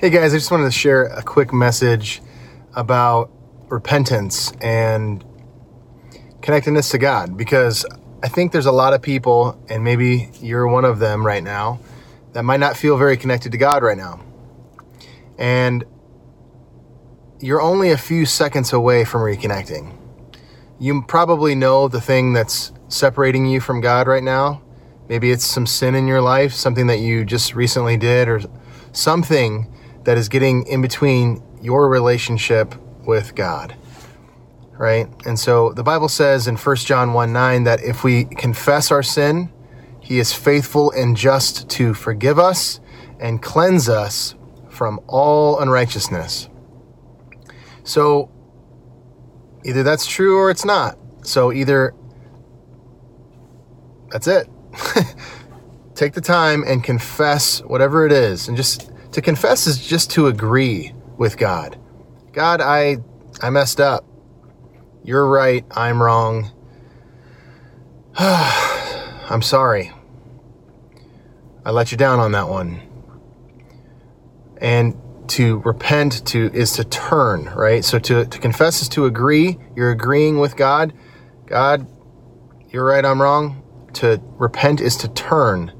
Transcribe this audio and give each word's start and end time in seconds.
Hey 0.00 0.10
guys, 0.10 0.34
I 0.34 0.38
just 0.38 0.50
wanted 0.50 0.64
to 0.64 0.72
share 0.72 1.04
a 1.04 1.22
quick 1.22 1.52
message 1.52 2.20
about 2.74 3.30
repentance 3.68 4.52
and 4.60 5.24
connectedness 6.42 6.88
to 6.90 6.98
God 6.98 7.36
because 7.36 7.86
I 8.20 8.26
think 8.26 8.50
there's 8.50 8.66
a 8.66 8.72
lot 8.72 8.92
of 8.92 9.02
people, 9.02 9.56
and 9.68 9.84
maybe 9.84 10.30
you're 10.40 10.66
one 10.66 10.84
of 10.84 10.98
them 10.98 11.24
right 11.24 11.44
now, 11.44 11.78
that 12.32 12.42
might 12.42 12.58
not 12.58 12.76
feel 12.76 12.98
very 12.98 13.16
connected 13.16 13.52
to 13.52 13.56
God 13.56 13.84
right 13.84 13.96
now. 13.96 14.20
And 15.38 15.84
you're 17.38 17.62
only 17.62 17.92
a 17.92 17.96
few 17.96 18.26
seconds 18.26 18.72
away 18.72 19.04
from 19.04 19.20
reconnecting. 19.20 19.96
You 20.80 21.02
probably 21.02 21.54
know 21.54 21.86
the 21.86 22.00
thing 22.00 22.32
that's 22.32 22.72
separating 22.88 23.46
you 23.46 23.60
from 23.60 23.80
God 23.80 24.08
right 24.08 24.24
now. 24.24 24.60
Maybe 25.08 25.30
it's 25.30 25.44
some 25.44 25.66
sin 25.66 25.94
in 25.94 26.08
your 26.08 26.20
life, 26.20 26.52
something 26.52 26.88
that 26.88 26.98
you 26.98 27.24
just 27.24 27.54
recently 27.54 27.96
did, 27.96 28.26
or 28.26 28.40
something 28.90 29.70
that 30.04 30.16
is 30.16 30.28
getting 30.28 30.66
in 30.66 30.82
between 30.82 31.42
your 31.60 31.88
relationship 31.88 32.74
with 33.06 33.34
God. 33.34 33.74
Right? 34.72 35.08
And 35.24 35.38
so 35.38 35.72
the 35.72 35.82
Bible 35.82 36.08
says 36.08 36.48
in 36.48 36.56
1 36.56 36.76
John 36.76 37.12
1 37.12 37.32
9 37.32 37.64
that 37.64 37.82
if 37.82 38.04
we 38.04 38.24
confess 38.24 38.90
our 38.90 39.02
sin, 39.02 39.52
he 40.00 40.18
is 40.18 40.32
faithful 40.32 40.90
and 40.92 41.16
just 41.16 41.68
to 41.70 41.94
forgive 41.94 42.38
us 42.38 42.80
and 43.20 43.40
cleanse 43.40 43.88
us 43.88 44.34
from 44.68 45.00
all 45.06 45.60
unrighteousness. 45.60 46.48
So 47.84 48.30
either 49.64 49.82
that's 49.82 50.06
true 50.06 50.38
or 50.38 50.50
it's 50.50 50.64
not. 50.64 50.98
So 51.22 51.52
either 51.52 51.94
that's 54.10 54.26
it. 54.26 54.48
Take 55.94 56.12
the 56.12 56.20
time 56.20 56.64
and 56.66 56.82
confess 56.82 57.60
whatever 57.60 58.04
it 58.04 58.12
is 58.12 58.48
and 58.48 58.56
just 58.56 58.90
to 59.14 59.22
confess 59.22 59.68
is 59.68 59.78
just 59.78 60.10
to 60.10 60.26
agree 60.26 60.92
with 61.16 61.36
God. 61.36 61.78
God, 62.32 62.60
I 62.60 62.98
I 63.40 63.50
messed 63.50 63.80
up. 63.80 64.04
You're 65.04 65.28
right, 65.28 65.64
I'm 65.70 66.02
wrong. 66.02 66.50
I'm 68.18 69.42
sorry. 69.42 69.92
I 71.64 71.70
let 71.70 71.92
you 71.92 71.96
down 71.96 72.18
on 72.18 72.32
that 72.32 72.48
one. 72.48 72.80
And 74.60 74.96
to 75.28 75.58
repent 75.58 76.26
to 76.26 76.50
is 76.52 76.72
to 76.72 76.84
turn, 76.84 77.44
right? 77.54 77.84
So 77.84 78.00
to, 78.00 78.24
to 78.24 78.38
confess 78.38 78.82
is 78.82 78.88
to 78.90 79.06
agree. 79.06 79.58
You're 79.76 79.92
agreeing 79.92 80.40
with 80.40 80.56
God. 80.56 80.92
God, 81.46 81.86
you're 82.70 82.84
right, 82.84 83.04
I'm 83.04 83.22
wrong. 83.22 83.62
To 83.94 84.20
repent 84.38 84.80
is 84.80 84.96
to 84.98 85.08
turn, 85.08 85.72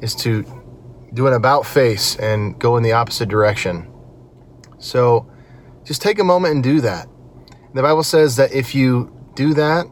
is 0.00 0.14
to 0.16 0.44
do 1.16 1.26
an 1.26 1.32
about 1.32 1.64
face 1.64 2.14
and 2.16 2.58
go 2.58 2.76
in 2.76 2.82
the 2.82 2.92
opposite 2.92 3.28
direction. 3.28 3.90
So 4.78 5.26
just 5.82 6.02
take 6.02 6.18
a 6.18 6.24
moment 6.24 6.54
and 6.54 6.62
do 6.62 6.82
that. 6.82 7.08
The 7.72 7.80
Bible 7.80 8.02
says 8.02 8.36
that 8.36 8.52
if 8.52 8.74
you 8.74 9.10
do 9.34 9.54
that, 9.54 9.86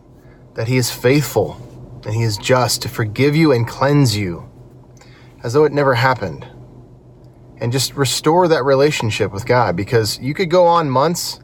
that 0.55 0.69
He 0.69 0.77
is 0.77 0.91
faithful 0.91 1.56
and 2.05 2.14
He 2.14 2.22
is 2.22 2.36
just 2.36 2.83
to 2.83 2.91
forgive 2.91 3.34
you 3.34 3.52
and 3.52 3.67
cleanse 3.67 4.14
you 4.14 4.50
as 5.42 5.55
though 5.55 5.64
it 5.64 5.72
never 5.72 5.95
happened. 5.95 6.47
And 7.58 7.72
just 7.72 7.95
restore 7.95 8.47
that 8.48 8.64
relationship 8.64 9.33
with 9.33 9.47
God 9.47 9.77
because 9.77 10.19
you 10.19 10.34
could 10.34 10.50
go 10.50 10.67
on 10.67 10.91
months, 10.91 11.41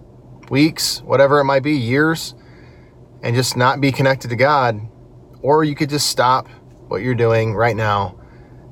weeks, 0.50 1.00
whatever 1.02 1.40
it 1.40 1.44
might 1.44 1.62
be, 1.62 1.72
years, 1.72 2.34
and 3.22 3.34
just 3.34 3.56
not 3.56 3.80
be 3.80 3.92
connected 3.92 4.28
to 4.28 4.36
God. 4.36 4.78
Or 5.40 5.64
you 5.64 5.74
could 5.74 5.88
just 5.88 6.08
stop 6.08 6.48
what 6.88 7.00
you're 7.00 7.14
doing 7.14 7.54
right 7.54 7.76
now 7.76 8.19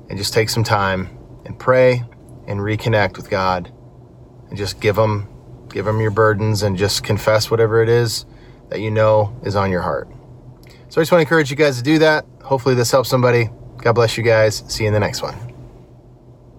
and 0.09 0.17
just 0.17 0.33
take 0.33 0.49
some 0.49 0.63
time 0.63 1.17
and 1.45 1.57
pray 1.57 2.03
and 2.47 2.59
reconnect 2.59 3.15
with 3.17 3.29
God 3.29 3.71
and 4.49 4.57
just 4.57 4.81
give 4.81 4.97
him 4.97 5.27
give 5.69 5.85
him 5.85 6.01
your 6.01 6.11
burdens 6.11 6.63
and 6.63 6.75
just 6.75 7.03
confess 7.03 7.51
whatever 7.51 7.83
it 7.83 7.89
is 7.89 8.25
that 8.69 8.79
you 8.79 8.89
know 8.89 9.39
is 9.43 9.55
on 9.55 9.69
your 9.71 9.81
heart. 9.81 10.09
So 10.89 10.99
I 10.99 11.03
just 11.03 11.11
want 11.11 11.19
to 11.19 11.21
encourage 11.21 11.51
you 11.51 11.55
guys 11.55 11.77
to 11.77 11.83
do 11.83 11.99
that. 11.99 12.25
Hopefully 12.43 12.73
this 12.73 12.91
helps 12.91 13.09
somebody. 13.09 13.49
God 13.77 13.93
bless 13.93 14.17
you 14.17 14.23
guys. 14.23 14.63
See 14.67 14.83
you 14.83 14.87
in 14.87 14.93
the 14.93 14.99
next 14.99 15.21
one. 15.21 15.48